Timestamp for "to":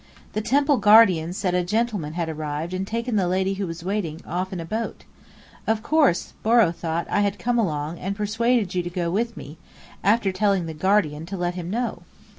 8.81-8.89, 11.27-11.37